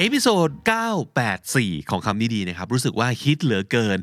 [0.00, 0.50] episode
[1.20, 3.98] 984 ของคำนี้ดีนะครับ รู้สึกว่าฮิตเหลือเกิน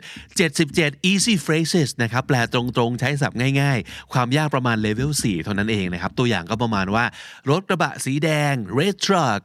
[0.72, 7.06] 77 easy phrases นะครับ แปลตรงๆ ใช้ศัพท์ง่ายๆ ความยากประมาณเลเวล 4 เท่านั้นเองนะครับ ตัวอย่างก็ประมาณว่า
[7.50, 9.42] รถกระบะสีแดง red truck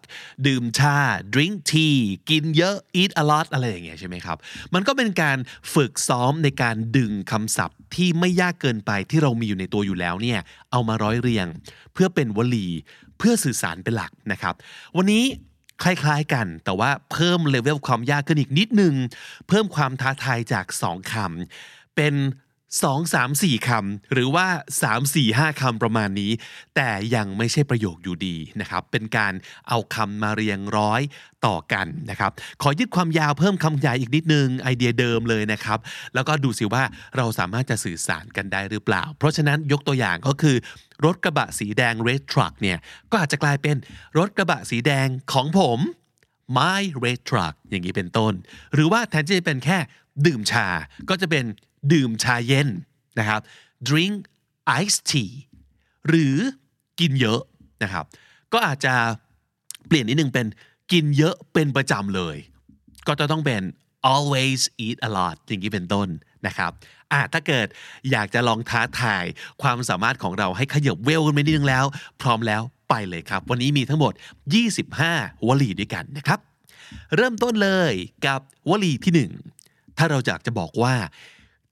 [0.47, 0.98] ดื่มชา
[1.34, 1.98] drink tea
[2.30, 4.37] กินเยอะ eat a lot อะไรอย่างเงี้ยใช่ไหมครับ
[4.74, 5.38] มันก็เป็นการ
[5.74, 10.41] ฝึกซ้อมในการดึงคำศัพท์ที่ไม่ยากเกินไปที่เรามีอยู่ในตัวอยู่แล้วเนี่ย
[10.71, 11.46] เอามาร้อยเรียง
[11.95, 12.69] เพื่อเป็นวลี
[13.19, 14.55] เพื่อสื่อสารเป็นหลักนะครับ
[14.98, 15.24] วันนี้
[15.83, 18.95] คล้ายๆกัน แต่ว่าเพิ่มเลเวลความยากขึ้นอีกนิดนึง
[19.48, 22.15] เพิ่มความท้าทายจาก 2คำเป็น
[22.83, 24.47] 2 3 4คำหรือว่า
[24.83, 26.32] 3 4 5คำประมาณนี้
[26.77, 29.32] แต่ยังไม่ใช่ประโยคอยู่ดีนะครับเป็นการ
[29.69, 31.01] เอาคำมาเรียงร้อย
[31.46, 32.30] ต่อกันนะครับ
[32.63, 35.79] ขอยึดความยาวเพิ่มคำใหญ่อีกนิดนึงไอเดียเดิมเลยนะครับ
[36.15, 36.82] แล้วก็ดูสิว่า
[37.16, 40.57] เราสามารถจะสื่อสารกันได้หรือเปล่า เพราะฉะนั้นยกตัวอย่างก็คือ
[41.04, 42.79] รถกระบะสีแดง red truck เนี่ย
[43.10, 43.76] ก็อาจจะกลายเป็น
[44.18, 45.79] รถกระบะสีแดงของผม
[46.59, 48.32] my red truck อย่างนี้เป็นต้น
[48.74, 49.79] หรือว่าแทนที่จะเป็นแค่
[50.26, 50.66] ดื่มชา
[51.09, 51.45] ก็จะเป็น
[51.92, 52.68] ดื่มชาเย็น
[53.18, 53.40] นะครับ
[53.88, 54.16] drink
[54.80, 55.32] iced tea
[56.09, 56.37] หรือ
[57.01, 57.40] กินเยอะ
[57.82, 58.04] นะครับ
[58.52, 58.95] ก็อาจจะ
[59.87, 60.46] เปลี่ยนนิดนึงเป็น
[60.92, 62.37] กินเยอะเป็นประจำเลย
[63.07, 63.62] ก็จะต้องเป็น
[64.12, 66.09] always eat a lot อย่างนี้เป็นต้น
[66.47, 66.72] นะครับ
[67.12, 67.66] อะถ้าเกิด
[68.10, 69.25] อยากจะลองท้าทาย
[69.62, 71.84] ความสามารถของเราให้ขยับเวลกันไปนิดนึงแล้ว
[72.21, 74.12] พร้อมแล้วไปเลยครับ วันนี้มีทั้งหมด
[74.81, 76.38] 25 วลีด้วยกันนะครับ
[77.16, 77.93] เริ่มต้นเลย
[78.27, 78.41] กับ
[78.71, 79.28] วลีที่
[79.59, 80.94] 1 ถ้าเราอยากจะบอกว่า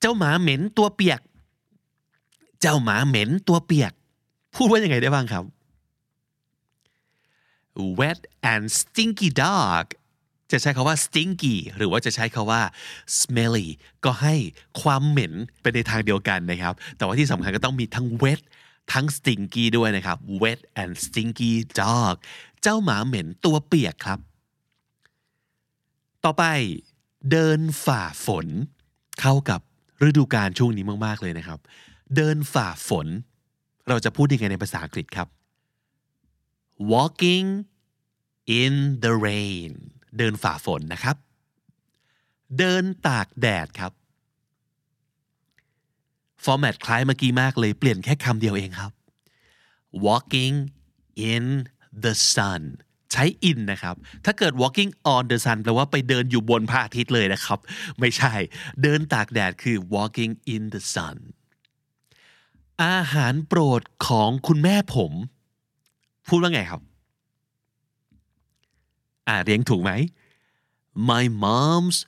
[0.00, 1.20] เจ้าหมาเหม็นตัวเปียก
[2.60, 3.92] เจ้าหมาเหม็นตัวเปียก
[4.54, 5.44] พูดว่ายังไงได้บ้างครับ
[7.98, 8.20] wet
[8.52, 9.84] and stinky dog
[10.52, 12.62] จะใช้คาว่า stinky หรือว่าจะใช้คาว่า
[13.20, 13.68] smelly
[14.04, 14.34] ก็ให้
[14.80, 18.40] ความเหม็นไปในทางเดียวกันนะครับ แต่ว่าที่สำคัญก็ต้องมีทั้ง wet
[18.92, 22.14] ทั้ง stinky ด้วยนะครับ wet and stinky dog
[22.62, 24.18] เจ้าหมาเหม็นตัวเปียกครับ
[26.24, 26.44] ต่อไป
[27.30, 28.46] เดินฝ่าฝน
[29.20, 29.60] เข้ากับ
[30.08, 31.58] ฤดูกาลช่วงนี้มาก ๆ เลยนะครับ
[32.16, 33.06] เดินฝ่าฝน
[33.88, 35.28] เราจะพูดยังไงในภาษาอังกฤษครับ
[36.92, 37.46] walking
[38.60, 39.72] in the rain
[40.18, 41.16] เดินฝ่าฝนนะครับ
[42.58, 43.92] เดินตากแดดครับ
[46.44, 48.92] ฟอร์แมตคล้ายเมื่อกี้มากเลยเปลี่ยนแค่คำเดียวเองครับ
[50.06, 50.56] walking
[51.32, 51.44] in
[52.04, 52.62] the sun
[53.12, 57.58] ใช้ in นะครับ ถ้าเกิด walking on the sun แปลว่าไปเดินอยู่บนพระอาทิตย์เลยนะครับ
[58.00, 58.34] ไม่ใช่
[58.82, 61.16] เดินตากแดดคือ walking in the sun
[62.84, 65.12] อาหารโปรดของคุณแม่ผม
[66.28, 66.82] พูดว่าไงครับ
[69.28, 69.92] อ่าเรียงถูกไหม
[71.10, 71.98] my mom's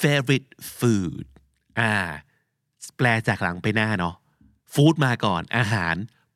[0.00, 0.48] favorite
[0.78, 1.24] food
[1.80, 1.94] อ่า
[2.96, 4.14] แปลจากหลังไปหน้าเนาะ
[4.74, 5.94] ฟู้ดมาก่อน อาหาร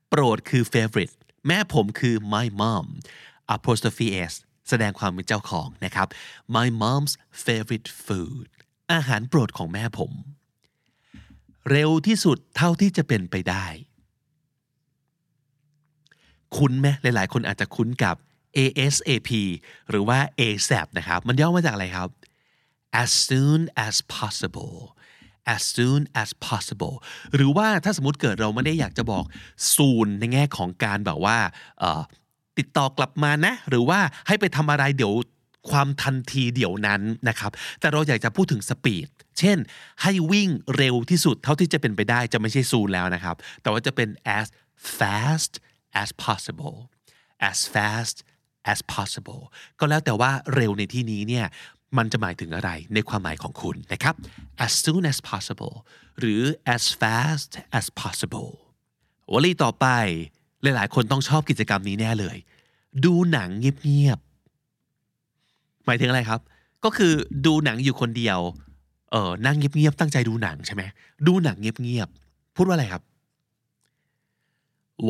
[0.09, 1.15] โปรดคือ favorite
[1.47, 2.87] แม่ผมคือ my mom
[3.55, 4.33] apostrophe s
[4.69, 6.09] แสดงความเป็นเจ้าของนะครับ
[6.57, 7.13] my mom's
[7.45, 8.45] favorite food
[8.93, 10.13] อาหารโปรดของแม่ผม
[11.71, 13.67] เร็วที่สุดเท่าที่จะเป็นไปได้
[16.57, 18.17] คุ้นไหมหลาย ๆ คนอาจจะคุ้นกับ
[18.59, 19.31] ASAP
[19.91, 22.09] หรือว่า ASAP นะครับ มันย่อมาจากอะไรครับ
[23.03, 24.77] as soon as possible
[25.55, 26.95] as soon as possible
[27.35, 29.25] หรือว่าถ้าสมมติเกิดเราไม่ได้อยากจะบอก
[29.75, 31.39] soon ในแง่ของการแบบว่า
[32.59, 35.15] ติดต่อกลับมานะ หรือว่าให้ไปทำอะไรเดี๋ยว
[35.71, 37.51] ความทันทีเดี๋ยวนั้นนะครับ
[37.81, 39.09] แต่เราอยากจะพูดถึงสปีด
[39.39, 39.59] เช่น
[40.03, 44.09] ให้วิ่งเร็วที่สุดเท่าที่จะเป็นไปได้จะไม่ใช่ soon แล้วนะครับ แต่ว่าจะเป็น
[44.39, 44.47] as
[44.99, 45.53] fast
[46.03, 46.77] as possible
[47.51, 48.17] as fast
[48.73, 49.43] as possible
[49.79, 51.47] ก็แล้วแต่ว่าเร็วในที่นี้เนี่ย
[51.97, 54.15] มันจะหมายถึงอะไรในความหมายของคุณนะครับ
[54.67, 55.75] as soon as possible
[56.19, 56.41] หรือ
[56.75, 58.51] as fast as possible
[59.33, 59.87] วลีต่อไป
[60.63, 62.37] หลายๆ คนต้องชอบกิจกรรมนี้แน่เลย
[63.05, 66.41] ดูหนังเงียบๆ หมายถึงอะไรครับ
[66.85, 67.13] ก็คือ
[67.47, 68.39] ดูหนังอยู่คนเดียว
[69.11, 70.83] เออนั่งเงียบๆ ตั้งใจดูหนังใช่ไหม
[71.27, 73.03] ดูหนังเงียบๆ พูดว่าอะไรครับ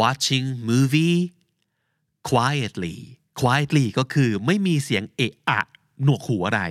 [0.01, 1.19] watching movie
[2.29, 2.97] quietly
[3.41, 5.61] quietly ก็คือไม่มีเสียงเอะอะ
[6.03, 6.63] หนวกหูอะไร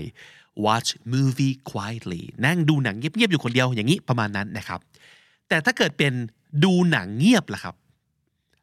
[0.66, 4.80] watch movie quietly นั่งดูหนังเงียบๆอยู่คนเดียวอย่างนี้ประมาณนั้นนะครับ
[5.50, 6.14] แต่ถ้าเกิดเป็น
[6.64, 7.76] ดูหนังเงียบล่ะครับ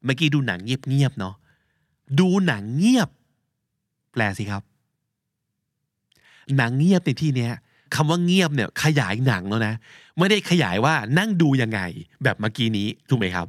[0.04, 1.34] เมื่อกี้ดูหนังเงียบๆเนาะ
[2.20, 3.08] ดูหนังเงียบ
[4.12, 4.62] แปลสิครับ
[6.56, 7.52] หนังเงียบในที่เนี้ย
[7.94, 9.74] คำว่าเงียบเนี่ยขยายหนังแล้วนะ
[10.18, 11.80] ไม่ได้ขยายว่านั่งดูยังไง
[12.22, 13.46] แบบเมื่อกี้นี้ถูกไหมครับ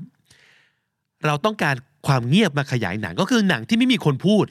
[1.26, 1.76] เราต้องการ
[2.08, 4.46] ความเงียบมาขยายหนังก็คือหนังที่ไม่มีคนพูด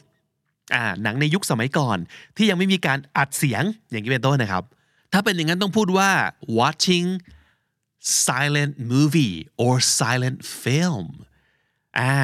[0.75, 1.99] อ่าหนังในยุคสมัยก่อน
[2.37, 4.64] ที่ยังไม่มีการอัดเสียงอย่างนี้เป็นต้นนะครับ
[5.12, 6.10] ถ้าเป็นอย่างนั้นต้องพูดว่า
[6.58, 7.08] watching
[8.26, 11.06] silent movie or silent film
[11.99, 12.14] อ่า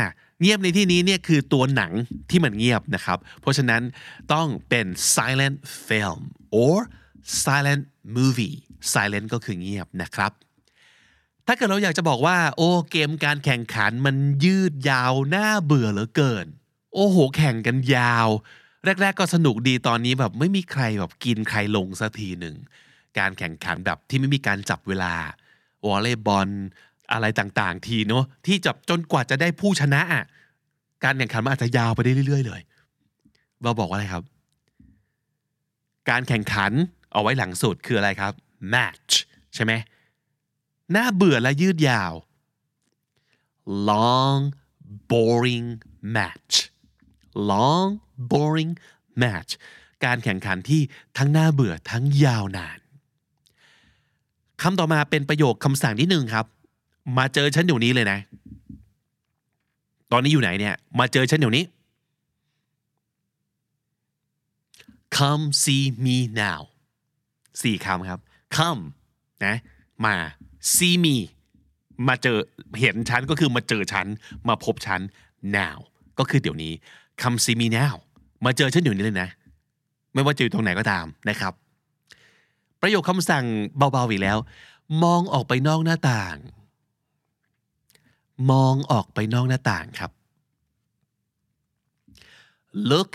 [0.41, 1.93] เงียบในที่นี้เนี่ยคือตัวหนัง
[2.31, 3.83] ที่มันเงียบนะครับ เพราะฉะนั้น
[4.33, 5.59] ต้องเป็น silent
[5.89, 6.21] film
[6.63, 6.77] or
[7.45, 7.85] silent
[8.17, 8.57] movie
[8.93, 10.33] silent ก็คือเงียบนะครับ
[11.51, 16.47] ถ้าเกิดเราอยากจะบอกว่า โอ้เกมการแข่งขันมันยืดยาวน่าเบื่อเหลือเกิน
[16.95, 18.29] โอ้โห แข่งกันยาว
[18.85, 22.57] แรก ๆ ก็สนุกดีตอนนี้แบบไม่มีใครแบบกินใครลงสักทีหนึ่ง
[23.19, 25.15] การแข่งขันแบบที่ไม่มีการจับเวลา
[25.87, 26.49] วอลเลย์บอล
[27.13, 30.25] อะไรต่างๆ ทีเนาะที่จับจนกว่าจะได้ผู้ชนะอะ
[31.05, 32.61] การแข่งขันมันอาจจะยาวไปได้เรื่อย ๆ เลย
[33.63, 34.25] เราบอกว่าอะไรครับ
[36.11, 36.73] การแข่งขัน
[37.13, 38.33] เอาไว้หลังสุดคืออะไรครับ
[38.75, 39.13] match
[39.55, 39.73] ใช่ไหม
[40.97, 42.13] น่าเบื่อและยืดยาว
[43.89, 44.41] long
[45.11, 45.69] boring
[46.17, 46.55] match
[47.51, 47.89] long
[48.31, 48.73] boring
[49.23, 49.51] match
[50.05, 50.83] การแข่งขันที่
[51.17, 52.79] ทั้งน่าเบื่อทั้งยาวนาน
[54.63, 56.47] คำต่อมาเป็นประโยคคำสั่งที่หนึ่งครับ
[57.19, 58.19] มาเจอฉันเดี๋ยวนี้เลยนะ
[60.13, 61.65] ตอนนี้อยู่ไหนเนี่ย มาเจอฉันเดี๋ยวนี้
[65.17, 66.61] come see me now
[67.63, 68.21] สี่คำครับ
[68.57, 68.83] come
[69.45, 69.55] นะ
[70.07, 70.17] มา
[70.75, 71.17] see me
[72.09, 72.39] มาเจอ
[72.81, 74.07] เห็นฉันก็คือมาเจอฉัน
[74.49, 75.01] มาพบฉัน
[75.57, 75.79] now
[76.19, 76.73] ก็คือเดี๋ยวนี้
[77.23, 77.95] come see me now
[78.45, 79.31] มาเจอฉันเดี๋ยวนี้เลยนะ
[80.13, 81.53] ไม่ว่าจะอยู่ตรงไหนก็ตามนะครับ
[82.81, 83.45] ประโยคคำสั่ง
[83.77, 84.39] เบาๆอีกแล้ว
[85.03, 86.37] มองออกไปนอกหน้าต่าง
[88.51, 90.11] มองออกไปนอกหน้าต่างครับ
[92.91, 93.13] look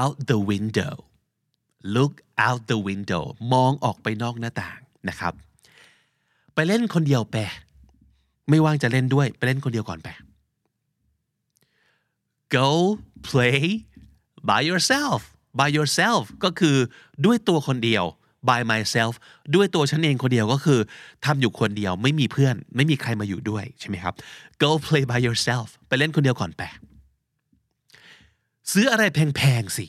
[0.00, 0.94] out the window
[1.94, 2.14] look
[2.46, 4.78] out the window มองออกไปนอกหน้าต่าง
[5.08, 5.34] นะครับ
[6.54, 7.36] ไปเล่นคนเดียวแป
[8.48, 10.08] ไม่ว่างจะเล่นด้วยไปเล่นคนเดียวก่อนแป
[12.56, 12.68] go
[13.28, 13.60] play
[14.48, 15.20] by yourself
[15.58, 16.76] by yourself ก็คือ
[17.24, 18.04] ด้วยตัวคนเดียว
[18.48, 19.14] by myself
[19.54, 20.80] ด้วยตัวฉันเองคนเดียวก็คือ
[21.24, 24.14] ทำอยู่คนเดียวไม่มีเพื่อน ไม่มีใครมาอยู่ด้วยใช่ไหมครับ
[24.62, 26.62] go play by yourself ไปเล่นคนเดียวก่อนแป
[28.72, 29.86] ซื้ออะไรแพงๆสิ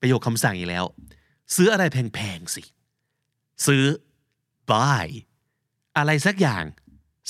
[0.00, 0.84] ประโยคคำสั่งอีกแล้ว
[1.54, 2.62] ซื้ออะไรแพงๆสิ
[3.66, 3.84] ซื้อ
[4.70, 5.06] buy
[5.96, 6.64] อะไรสักอย่าง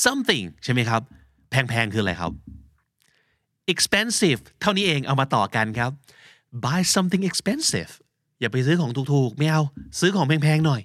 [0.05, 1.03] something ใช่ไหมครับ
[1.51, 2.33] แพงๆคืออะไรครับ
[3.73, 5.91] expensive เท่านี้เองเอามาต่อกันครับ
[6.65, 7.93] buy something expensive
[8.41, 9.63] อย่าไปซื้อของถูกๆ ไม่เอา
[10.01, 10.81] ซื้อของแพงๆหน่อย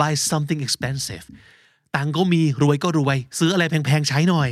[0.00, 1.26] buy something expensive
[1.96, 4.48] ตังก็มีรวยก็รวย ซื้ออะไรแพงๆ ใช้หน่อย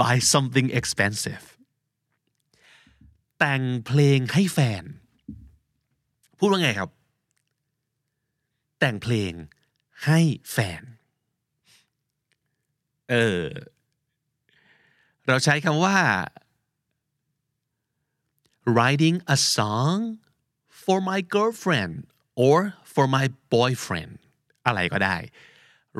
[0.00, 1.44] buy something expensive
[3.38, 4.82] แต่งเพลงให้แฟน
[6.38, 6.90] พูดว่าไงครับ
[8.80, 9.32] แต่งเพลง
[10.06, 10.20] ให้
[10.52, 10.82] แฟน
[13.10, 13.44] เออ
[15.26, 15.96] เราใช้คำว่า
[18.74, 19.98] writing a song
[20.82, 21.94] for my girlfriend
[22.46, 22.58] or
[22.92, 24.14] for my boyfriend
[24.66, 25.16] อะไรก็ได้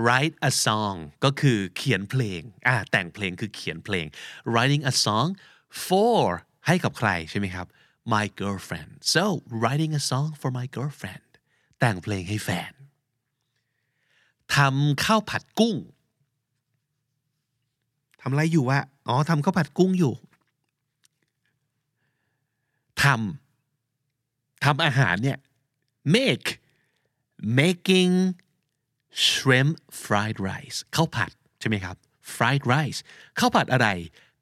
[0.04, 4.06] write a song ก็คือเขียนเพลงอ่าแต่งเพลงคือเขียนเพลง
[4.52, 5.28] writing a song
[5.86, 6.22] for
[6.66, 7.66] ให้กับใครใช่ไหมครับ
[8.14, 9.24] my girlfriend so
[9.60, 11.28] writing a song for my girlfriend
[11.80, 12.72] แต่งเพลงให้แฟน
[14.54, 20.14] ทำข้าวผัดกุ้งำอะไรอยู่วะอ๋อทำข้าวผัดกุ้งอยู่
[23.02, 25.38] ทำทำอาหารเนี่ย
[26.14, 26.48] make
[27.58, 28.14] making
[29.26, 31.30] shrimp fried rice ข้าวผัด
[31.60, 31.96] ใช่ไหมครับ
[32.36, 33.00] fried rice
[33.38, 33.88] ข้าวผัดอะไร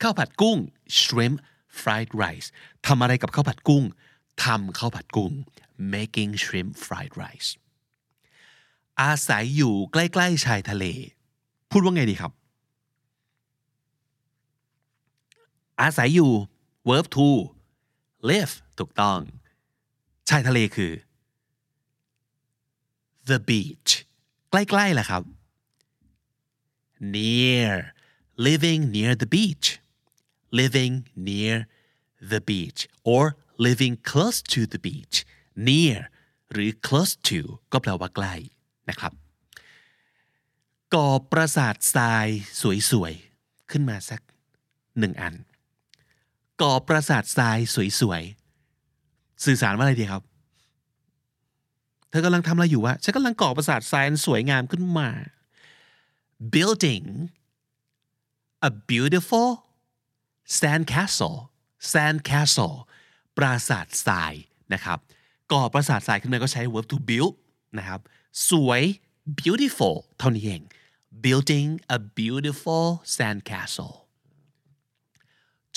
[0.02, 0.58] ข้าวผัดกุ้ง
[1.00, 1.36] shrimp
[1.80, 2.48] fried rice
[2.86, 3.84] ทำอะไรกับข้าวผัดกุ้ง
[4.44, 5.32] ทำข้าวผัดกุ้ง
[5.94, 7.50] making shrimp fried rice
[9.00, 10.84] อาศัยอยู่ใกล้ ๆ ชายทะเล
[11.70, 12.32] พูดว่าไงดีครับ
[15.80, 16.32] อาศัยอยู่
[16.88, 17.28] verb to
[18.30, 19.20] live ถูกต้อง
[20.28, 20.92] ชายทะเลคือ
[23.28, 23.90] the beach
[24.50, 25.22] ใกล้ๆแหละครับ
[27.14, 27.72] near
[28.46, 29.66] living near the beach
[30.58, 30.94] living
[31.28, 31.56] near
[32.32, 32.80] the beach
[33.12, 33.24] or
[33.66, 35.16] living close to the beach
[35.68, 35.98] near
[36.52, 37.40] หรือ close to
[37.72, 38.34] ก็แปลว่าใกล้
[38.88, 39.12] นะครับ
[40.94, 42.26] ก่อปราสาททราย
[42.90, 44.20] สวยๆ ขึ้นมาสัก
[44.98, 45.34] หนึ่งอัน
[46.62, 47.58] ก่อปราสาททราย
[48.00, 50.22] สวยๆ สื่อสารว่าอะไรดีครับ
[52.10, 55.08] เธอกำลังทำอะไรอยู่วะ ฉันกำลังก่อปราสาททรายสวยงามขึ้นมา
[56.54, 57.06] building
[58.68, 59.50] a beautiful
[60.58, 61.38] sand castle
[61.92, 62.76] sand castle
[63.36, 64.32] ปราสาททราย
[64.72, 64.98] นะครับ
[65.52, 67.32] ก่อปราสาททรายขึ้นมาก็ใช้ verb to build
[67.78, 68.00] นะครับ
[68.50, 68.82] สวย
[69.40, 70.62] beautiful เท่านี้เอง
[71.24, 73.96] building a beautiful sandcastle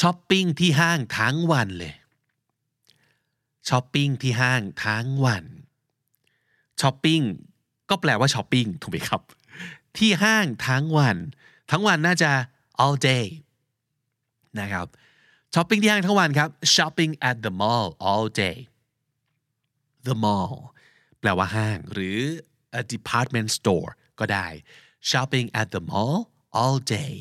[0.01, 1.95] ช้อปปิ้งที่ห้างทั้งวันเลย
[3.69, 5.45] ช้อปปิ้งที่ห้างทั้งวัน
[6.81, 7.21] ช้อปปิ้ง
[7.89, 9.21] ก็แปลว่าช้อปปิ้งถูกไหมครับ
[9.97, 11.17] ที่ห้างทั้งวัน
[11.71, 12.31] ทั้งวันน่าจะ
[12.83, 13.25] all day
[14.59, 14.87] นะครับ
[15.53, 18.57] ช้อปปิ้งที่ห้างทั้งวันครับ shopping at the mall all day
[20.07, 20.53] the mall
[21.19, 22.19] แปลว่าห้าง หรือ
[22.81, 23.89] a department store
[24.19, 24.47] ก็ได้
[25.09, 26.17] shopping at the mall
[26.61, 27.11] all day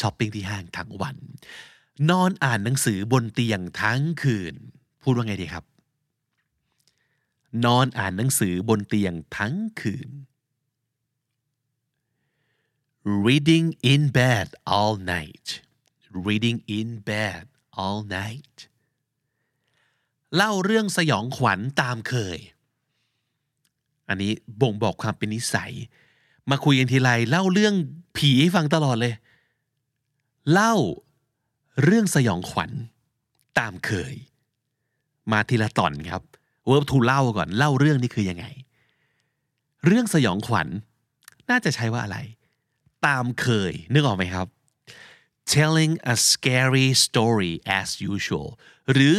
[0.00, 1.16] ช้อปปิ้งที่ห้างทั้งวัน
[2.10, 4.54] นอนอ่านหนังสือบนเตียงทั้งคืน
[5.02, 5.64] พูดว่าไงดีครับ
[7.64, 10.10] นอนอ่านหนังสือบนเตียงทั้งคืน
[13.24, 15.46] reading in bed all night
[16.26, 17.44] reading in bed
[17.82, 18.56] all night
[20.36, 22.38] เล่าเรื่องสยองขวัญตามเคย
[24.08, 25.72] อันนี้บ่งบอกความเป็นนิสัย
[26.50, 27.74] มาคุยกันทีไรเล่าเรื่อง
[28.16, 29.14] ผีให้ฟังตลอดเลย
[30.52, 30.74] เล่า
[31.82, 32.70] เรื่องสยองขวัญ
[33.58, 34.14] ตามเคย
[35.32, 36.22] มาทีละตอนครับ
[36.70, 38.46] verb to เล่าก่อนเล่าเรื่องนี่คือยังไง
[39.86, 40.68] เรื่องสยองขวัญ
[41.50, 42.18] น่าจะใช้ว่าอะไร
[43.06, 44.46] ตามเคย นึกออกไหมครับ
[45.54, 48.48] telling a scary story as usual
[48.92, 49.16] หรือ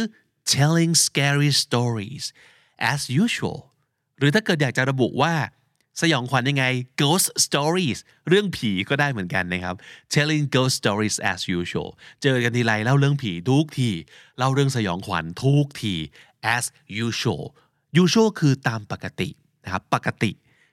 [0.54, 2.24] telling scary stories
[2.92, 3.58] as usual
[4.18, 5.34] หรือถ้าเกิดอยากจะระบุว่า
[6.00, 6.64] สยองขวัญยังไง
[7.00, 7.98] ghost stories
[8.28, 9.74] เรื่องผีก็ได้เหมือนกันนะครับ
[10.14, 11.88] telling ghost stories as usual
[12.22, 13.90] เจอกันทีไรเล่าเรื่องผีทุกที
[14.38, 15.94] เล่าเรื่องสยองขวัญทุกที
[16.54, 16.64] as
[17.06, 17.44] usual
[18.02, 19.28] usual คือตามปกติ
[19.64, 20.30] นะครับปกติ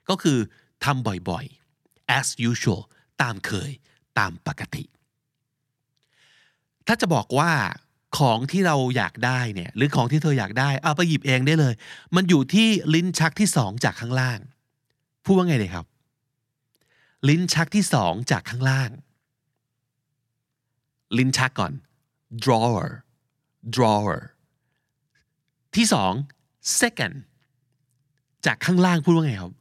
[0.08, 0.38] ก็คือ
[0.84, 2.80] ทำบ่อยๆ as usual
[3.22, 3.70] ตามเคย
[4.18, 4.84] ตามปกติ
[6.86, 7.52] ถ้าจะบอกว่า
[8.18, 11.74] ของที่เราอยากได้เนี่ยหรือของที่เธออยากได้เอาไปหยิบเองได้เลย
[12.16, 14.38] มันอยู่ที่ลิ้นชักที่สองจากข้างล่าง
[15.24, 15.86] พูดว่าไงเลยครับ
[17.28, 18.90] ลิ้นชักที่สองจากข้างล่าง
[21.18, 21.72] ลิ้นชักก่อน
[22.44, 22.88] drawer
[23.74, 24.18] drawer
[25.76, 26.12] ที่สอง
[26.80, 27.16] second
[28.46, 29.52] จากข้างล่างพูดว่าไงครับ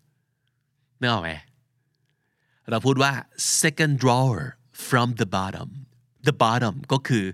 [0.99, 1.31] ไม่ออกไหม
[2.69, 3.11] เราพูดว่า
[3.61, 4.41] second drawer
[4.87, 5.69] from the bottom
[6.27, 7.25] the bottom ก็คือ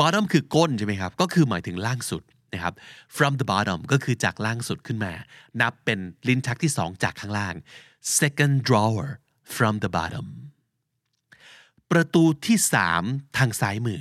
[0.00, 2.74] bottom คือก้นใช่ไหมครับ ก็คือหมายถึงล่างสุด นะครับ
[3.16, 5.12] from the bottom ก็คือจากล่างสุดขึ้นมา
[5.60, 7.54] นับเป็นลิ้นชักที่สองจากข้างล่าง
[8.18, 9.08] second drawer
[9.56, 10.26] from the bottom
[11.90, 13.02] ประตูที่สาม
[13.36, 14.00] ทางซ้ายมือ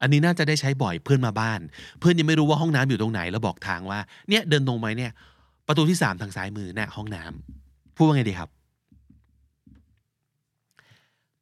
[0.00, 1.60] อันนี้น่าจะได้ใช้บ่อยเพื่อนมาบ้าน
[1.98, 5.12] เพื่อนยังไม่รู้ว่าห้องน้ำอยู่ตรงไหนแล้วบอกทางว่าเนี่ยเดินตรงไปเนี่ย
[5.66, 8.50] ประตูที่สามทางซ้ายมือเนี่ยห้องน้ำพูดว่าไงดีครับ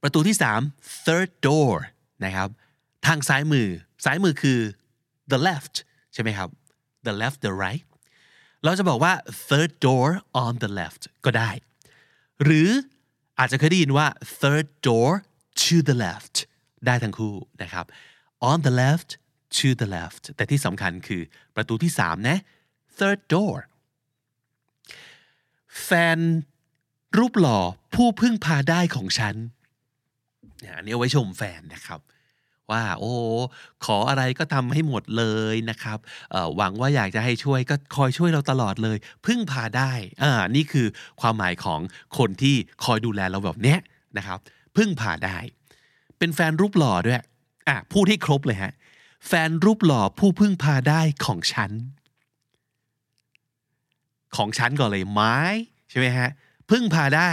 [0.03, 0.61] ประตูที่สาม
[1.05, 1.73] third door
[2.25, 2.49] นะครับ
[3.07, 3.69] ทางซ้ายมือ
[4.05, 4.59] ซ้ายมือคือ
[5.33, 5.75] the left
[6.13, 6.49] ใช่ไหมครับ
[7.07, 7.85] the left the right
[8.65, 9.13] เราจะบอกว่า
[9.49, 10.09] third door
[10.45, 11.51] on the left ก็ได้
[12.45, 12.69] หรือ
[13.39, 14.07] อาจจะเคยได้ยินว่า
[14.41, 15.11] third door
[15.63, 16.35] to the left
[16.87, 17.87] ได้ทั้งคู่นะครับ
[18.51, 19.11] on the left
[19.59, 21.23] to the left แต่ที่สำคัญคือ
[21.55, 22.39] ประตูที่สามนะ
[22.99, 23.57] third door
[25.85, 26.19] แฟน
[27.19, 27.59] รูปหล่อ
[27.95, 29.37] ผู้พึ่งพาได้ของฉัน
[30.77, 32.01] อันนี้เอาไว้ชมแฟนนะครับ
[32.73, 33.15] ว่าโอ้
[33.85, 35.99] ขออะไรก็ทำให้หมดเลยนะครับ
[36.57, 38.97] หวังว่าอยากจะให้ช่วยก็คอยช่วยเราตลอดเลย
[39.27, 40.87] พึ่งพาได้อ่านี่คือ
[41.21, 41.81] ความหมายของ
[42.19, 43.79] คนที่คอยดูแลเราแบบเนี้ย
[44.17, 44.39] นะครับ
[44.77, 45.39] พึ่งพาได้
[46.19, 47.21] เป็นแฟนรูปหล่อด้วย
[47.69, 48.73] อะพูดให้ครบเลยฮะ
[49.29, 51.73] แฟนรูปหล่อผู้พึ่งพาได้ของฉัน
[54.37, 55.37] ของฉันก่อนเลยไม้
[55.91, 56.29] ใช่ไหมฮะ
[56.71, 57.31] พึ่งพาได้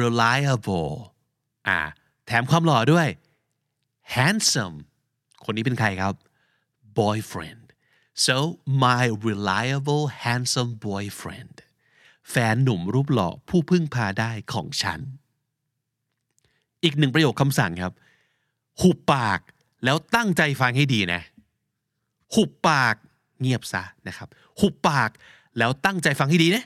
[0.00, 0.92] reliable
[1.68, 1.78] อ่า
[2.26, 3.08] แถมความหล่อด้วย
[4.16, 4.76] handsome
[5.44, 6.14] คนนี้เป็นใครครับ
[6.98, 7.64] boyfriend
[8.26, 8.36] so
[8.84, 11.54] my reliable handsome boyfriend
[12.30, 15.00] แฟนหนุ่มรูปหล่อผู้พึ่งพาได้ของฉัน
[16.84, 17.92] อีกหนึ่งประโยคคำสั่งครับ
[18.80, 19.40] หุบปาก
[19.84, 21.20] แล้วตั้งใจฟังให้ดีนะ
[22.34, 22.96] หุบปาก
[23.40, 24.28] เงียบซะนะครับ
[24.60, 25.10] หุบปาก
[25.58, 26.64] แล้วตั้งใจฟังให้ดีนะ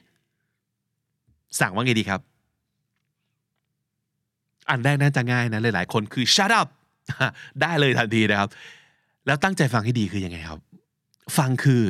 [1.61, 2.21] สั่งว่าไงดีครับ
[4.69, 6.69] อันแรกน่าจะง่ายนะหลายๆ คนคือ shut up
[7.63, 8.51] ได้เลยทันทีนะครับ
[9.27, 10.61] แล้วตั้งใจฟังให้ดีคือยังไงครับ
[11.39, 11.85] ฟังคือ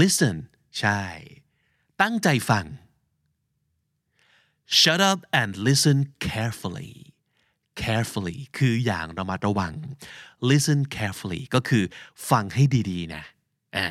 [0.00, 0.36] listen
[0.80, 1.02] ใช่
[2.02, 2.64] ตั้งใจฟัง
[4.80, 5.98] shut up and listen
[6.28, 6.92] carefully
[7.82, 9.72] carefully คืออย่างระมัดระวัง
[10.50, 11.84] listen carefully ก็คือ
[12.30, 13.22] ฟังให้ดีๆ นะ
[13.76, 13.86] อ่า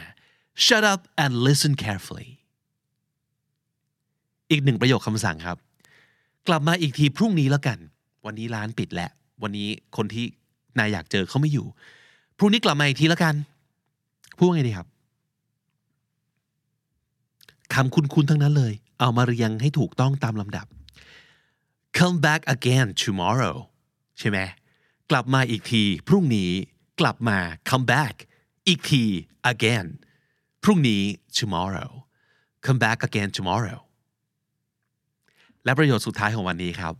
[0.65, 2.29] shut up and listen carefully
[4.49, 5.57] อีกหนึ่งประโยคคำสั่งครับ
[6.47, 7.77] กลับมาอีกทีพรุ่งนี้แล้วกัน
[8.25, 9.11] วันนี้ร้านปิดแล้ว
[9.43, 10.25] วันนี้คนที่
[10.79, 11.67] นายอยากเจอเขาไม่อยู่
[12.37, 13.35] พรุ่งนี้กลับมาอีกทีแล้วกัน
[14.37, 14.87] พูดว่าไงดีครับ
[17.73, 20.65] คำคุ้นๆทั้งนั้นเลย เอามาเรียงให้ถูกต้องตามลำดับ
[21.97, 23.57] come back again tomorrow
[24.19, 24.39] ใช่ไหม
[25.11, 26.51] กลับมาอีกที พรุ่งนี้
[26.99, 27.37] กลับมา
[27.69, 28.15] come back
[28.67, 29.03] อีกที
[29.51, 29.85] again
[30.63, 31.03] พรุ่งนี้
[31.37, 31.91] tomorrow
[32.65, 33.79] come back again tomorrow
[35.63, 36.93] และประโยชน์สุดท้ายของวันนี้ครับ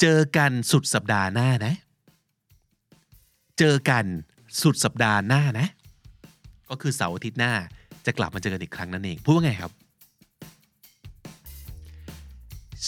[0.00, 1.74] เจอกันสุดสัปดาห์หน้านะ
[3.58, 4.04] เจอกัน
[4.62, 5.68] สุดสัปดาห์หน้านะ
[6.70, 7.52] ก็คือเสาร์อาทิตย์หน้า
[8.06, 9.72] จะกลับมาเจอกันอีกครั้งนั่นเอง พูดว่าไงครับ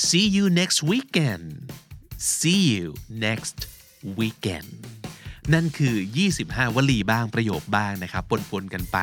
[0.06, 1.46] see you next weekend
[2.38, 2.86] see you
[3.26, 3.58] next
[4.18, 4.68] weekend
[5.54, 5.94] นั่นคือ
[6.34, 8.98] 25 วลีบ้างประโยคบ้างนะครับปนๆกันไป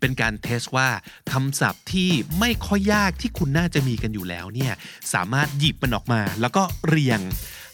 [0.00, 0.88] เป็นการ test ว่า
[1.32, 4.72] คำศัพท์ที่ไม่ค่อยยากที่คุณน่าจะมีกันอยู่แล้วเนี่ย
[5.14, 7.20] สามารถหยิบมันออกมา แล้วก็เรียง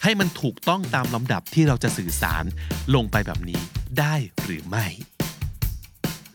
[0.03, 2.43] ให้มันถูกต้องตามลำดับที่เราจะสื่อสาร
[2.95, 3.61] ลงไปแบบนี้
[3.99, 4.87] ได้หรือไม่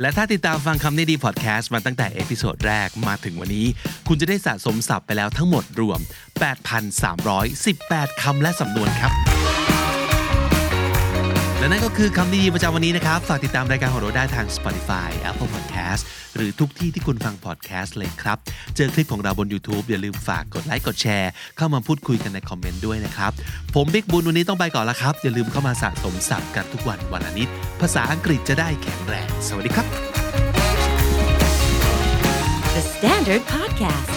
[0.00, 3.66] และถ้าติดตามฟังคำนี้ดีพอดแคสต์มาตั้งแต่ episode แรกมาถึงวันนี้
[4.08, 6.00] คุณจะได้สะสมศัพท์ไปแล้วทั้งหมดรวม
[7.30, 9.27] 8,318 คำและสำนวนครับ
[11.58, 16.02] และนั่นก็คือคำดีประจำวันนี้นะครับ ฝากติดตามรายการของเราได้ทาง Spotify Apple Podcast
[16.36, 18.38] หรือทุกที่ที่คุณฟัง podcast เลยครับ
[18.76, 23.32] เจอคลิปของเราบน YouTube อย่าลืมฝากกดไลค์กดแชร์ เข้ามาพูดคุยกันในคอมเมนต์ด้วยนะครับ
[23.74, 27.48] ผมบิ๊กบุญวันนี้ต้องไปก่อนล้วครับ อย่าลืมเข้ามาสะสมศัพท์กันทุกวันวันละนิด
[27.80, 29.86] ภาษาอังกฤษจะได้แข็งแรง สวัสดีครับ
[32.74, 34.12] The Standard Podcast,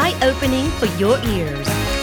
[0.00, 1.95] eye opening for your ears.